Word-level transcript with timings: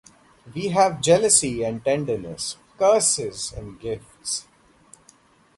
We 0.55 0.69
have 0.69 1.01
jealousy 1.01 1.61
and 1.61 1.85
tenderness, 1.85 2.57
curses 2.79 3.51
and 3.53 3.79
gifts. 3.79 4.47